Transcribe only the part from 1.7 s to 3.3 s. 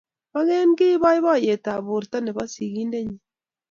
borto nebo sigindenyi